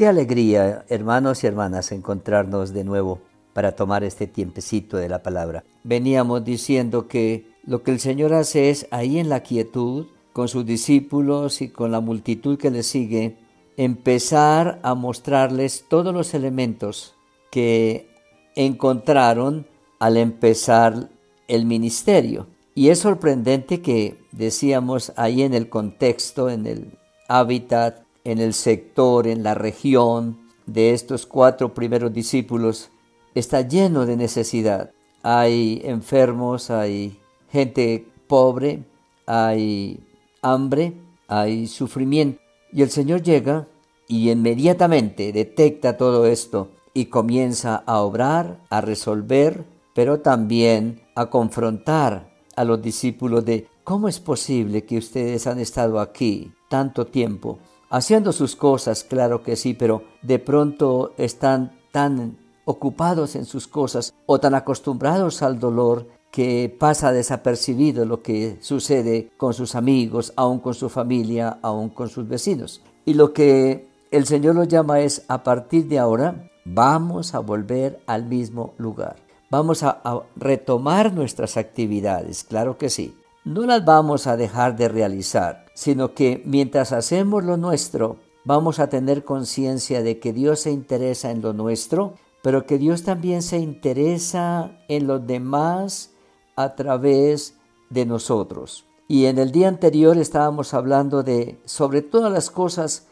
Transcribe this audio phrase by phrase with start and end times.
[0.00, 3.20] Qué alegría, hermanos y hermanas, encontrarnos de nuevo
[3.52, 5.62] para tomar este tiempecito de la palabra.
[5.84, 10.64] Veníamos diciendo que lo que el Señor hace es ahí en la quietud, con sus
[10.64, 13.36] discípulos y con la multitud que le sigue,
[13.76, 17.14] empezar a mostrarles todos los elementos
[17.50, 18.08] que
[18.56, 19.66] encontraron
[19.98, 21.10] al empezar
[21.46, 22.46] el ministerio.
[22.74, 26.98] Y es sorprendente que decíamos ahí en el contexto, en el
[27.28, 32.90] hábitat, en el sector, en la región de estos cuatro primeros discípulos,
[33.34, 34.92] está lleno de necesidad.
[35.22, 37.18] Hay enfermos, hay
[37.50, 38.84] gente pobre,
[39.26, 40.00] hay
[40.42, 40.94] hambre,
[41.26, 42.40] hay sufrimiento.
[42.72, 43.66] Y el Señor llega
[44.06, 52.30] y inmediatamente detecta todo esto y comienza a obrar, a resolver, pero también a confrontar
[52.56, 57.58] a los discípulos de cómo es posible que ustedes han estado aquí tanto tiempo
[57.90, 64.14] haciendo sus cosas, claro que sí, pero de pronto están tan ocupados en sus cosas
[64.26, 70.60] o tan acostumbrados al dolor que pasa desapercibido lo que sucede con sus amigos, aún
[70.60, 72.82] con su familia, aún con sus vecinos.
[73.04, 78.00] Y lo que el Señor nos llama es, a partir de ahora, vamos a volver
[78.06, 79.16] al mismo lugar.
[79.50, 83.16] Vamos a, a retomar nuestras actividades, claro que sí.
[83.44, 88.90] No las vamos a dejar de realizar, sino que mientras hacemos lo nuestro, vamos a
[88.90, 93.58] tener conciencia de que Dios se interesa en lo nuestro, pero que Dios también se
[93.58, 96.10] interesa en los demás
[96.54, 97.56] a través
[97.88, 98.84] de nosotros.
[99.08, 103.06] Y en el día anterior estábamos hablando de, sobre todas las cosas,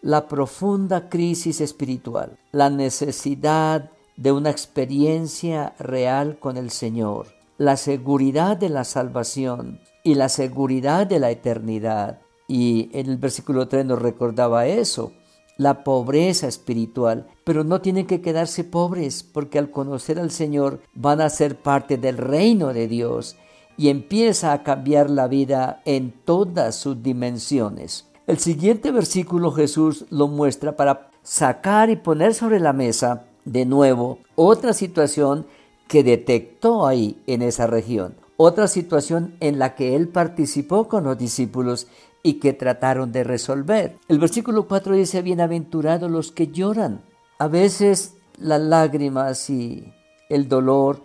[0.00, 8.56] la profunda crisis espiritual, la necesidad de una experiencia real con el Señor, la seguridad
[8.56, 12.20] de la salvación y la seguridad de la eternidad.
[12.48, 15.12] Y en el versículo 3 nos recordaba eso,
[15.56, 21.20] la pobreza espiritual, pero no tienen que quedarse pobres porque al conocer al Señor van
[21.20, 23.36] a ser parte del reino de Dios
[23.76, 28.08] y empieza a cambiar la vida en todas sus dimensiones.
[28.26, 34.18] El siguiente versículo Jesús lo muestra para sacar y poner sobre la mesa de nuevo
[34.34, 35.46] otra situación
[35.88, 41.18] que detectó ahí en esa región, otra situación en la que él participó con los
[41.18, 41.86] discípulos
[42.22, 43.98] y que trataron de resolver.
[44.08, 47.02] El versículo 4 dice, bienaventurados los que lloran.
[47.38, 49.92] A veces las lágrimas y
[50.28, 51.02] el dolor,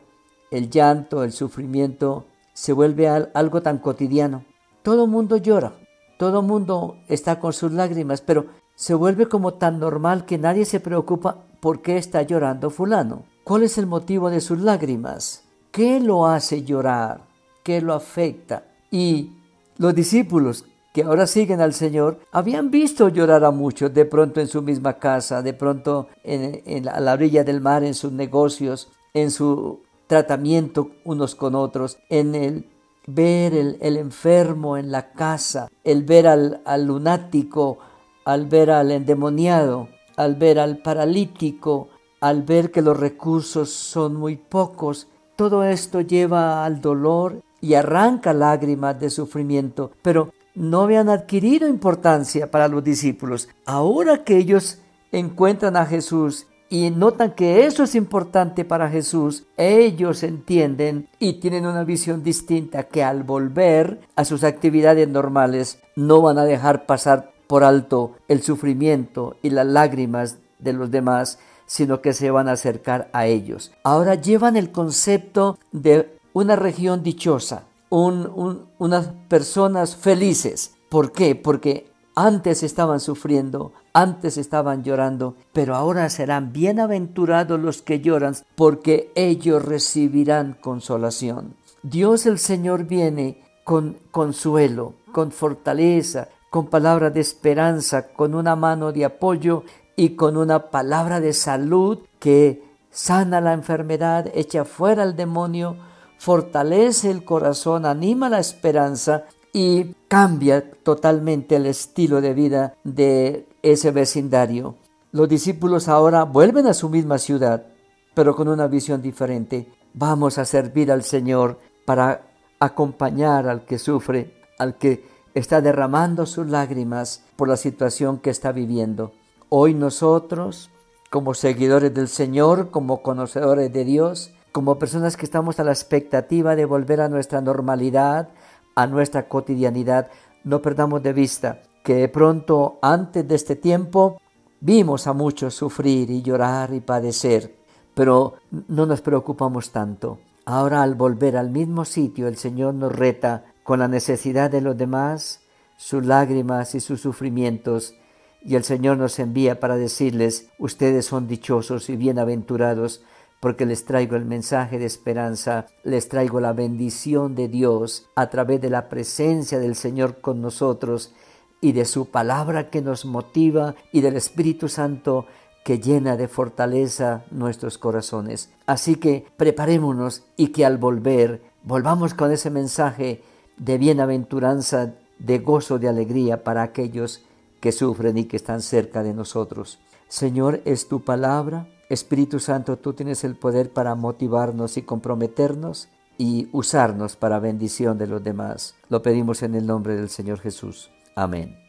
[0.51, 4.46] el llanto, el sufrimiento se vuelve algo tan cotidiano.
[4.81, 5.73] Todo mundo llora,
[6.17, 10.79] todo mundo está con sus lágrimas, pero se vuelve como tan normal que nadie se
[10.79, 13.23] preocupa por qué está llorando fulano.
[13.49, 15.41] ¿Cuál es el motivo de sus lágrimas?
[15.71, 17.21] ¿Qué lo hace llorar?
[17.63, 18.65] ¿Qué lo afecta?
[18.91, 19.31] Y
[19.79, 24.45] los discípulos que ahora siguen al Señor, habían visto llorar a muchos, de pronto en
[24.45, 29.31] su misma casa, de pronto en, a la orilla del mar, en sus negocios, en
[29.31, 32.69] su tratamiento unos con otros, en el
[33.07, 37.79] ver el, enfermo en la casa, el ver al lunático,
[38.25, 41.89] al ver al endemoniado, al ver al paralítico,
[42.22, 48.34] al ver que los recursos son muy pocos, todo esto lleva al dolor y arranca
[48.34, 53.47] lágrimas de sufrimiento, pero no habían adquirido importancia para los discípulos.
[53.66, 54.79] Ahora que ellos
[55.12, 61.66] encuentran a Jesús y notan que eso es importante para Jesús, ellos entienden y tienen
[61.66, 67.31] una visión distinta que al volver a sus actividades normales no van a dejar pasar
[67.47, 72.53] por alto el sufrimiento y las lágrimas de los demás, sino que se van a
[72.53, 73.72] acercar a ellos.
[73.84, 80.74] Ahora llevan el concepto de una región dichosa, unas personas felices.
[80.90, 81.35] ¿Por qué?
[81.35, 89.12] Porque antes estaban sufriendo, antes estaban llorando, pero ahora serán bienaventurados los que lloran, porque
[89.13, 91.53] ellos recibirán consolación.
[91.84, 98.91] Dios el Señor viene con consuelo, con fortaleza, con palabra de esperanza, con una mano
[98.91, 99.63] de apoyo
[99.99, 105.75] y con una palabra de salud que sana la enfermedad, echa fuera al demonio,
[106.17, 113.91] fortalece el corazón, anima la esperanza y cambia totalmente el estilo de vida de ese
[113.91, 114.75] vecindario.
[115.11, 117.66] Los discípulos ahora vuelven a su misma ciudad,
[118.13, 119.67] pero con una visión diferente.
[119.93, 122.22] Vamos a servir al Señor para
[122.57, 125.03] acompañar al que sufre, al que
[125.34, 129.11] está derramando sus lágrimas por la situación que está viviendo.
[129.49, 130.69] Hoy nosotros,
[131.09, 136.55] como seguidores del Señor, como conocedores de Dios, como personas que estamos a la expectativa
[136.55, 138.29] de volver a nuestra normalidad,
[138.75, 140.09] a nuestra cotidianidad,
[140.43, 144.19] no perdamos de vista que de pronto antes de este tiempo
[144.61, 147.55] Vimos a muchos sufrir y llorar y padecer,
[147.93, 148.34] pero
[148.67, 150.19] no nos preocupamos tanto.
[150.43, 154.78] Ahora al volver al mismo sitio el Señor nos reta con la necesidad de los
[154.78, 155.40] demás,
[155.78, 157.95] sus lágrimas y sus sufrimientos,
[158.41, 163.03] y el Señor nos envía para decirles, ustedes son dichosos y bienaventurados,
[163.40, 168.59] porque les traigo el mensaje de esperanza, les traigo la bendición de Dios a través
[168.62, 171.14] de la presencia del Señor con nosotros
[171.62, 175.26] y de su palabra que nos motiva y del Espíritu Santo
[175.64, 178.50] que llena de fortaleza nuestros corazones.
[178.66, 183.22] Así que preparémonos y que al volver volvamos con ese mensaje
[183.58, 187.24] de bienaventuranza, de gozo, de alegría para aquellos
[187.59, 189.79] que sufren y que están cerca de nosotros.
[190.08, 191.67] Señor, es tu palabra.
[191.90, 198.08] Espíritu Santo, tú tienes el poder para motivarnos y comprometernos y usarnos para bendición de
[198.08, 198.76] los demás.
[198.90, 200.91] Lo pedimos en el nombre del Señor Jesús.
[201.16, 201.68] Amén.